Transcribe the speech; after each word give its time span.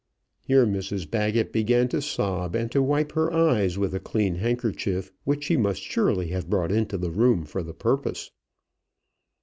Here 0.41 0.65
Mrs 0.65 1.07
Baggett 1.07 1.51
began 1.53 1.87
to 1.89 2.01
sob, 2.01 2.55
and 2.55 2.71
to 2.71 2.81
wipe 2.81 3.11
her 3.11 3.31
eyes 3.31 3.77
with 3.77 3.93
a 3.93 3.99
clean 3.99 4.33
handkerchief, 4.33 5.11
which 5.25 5.43
she 5.43 5.57
must 5.57 5.83
surely 5.83 6.29
have 6.29 6.49
brought 6.49 6.71
into 6.71 6.97
the 6.97 7.11
room 7.11 7.45
for 7.45 7.61
the 7.61 7.75
purpose. 7.75 8.31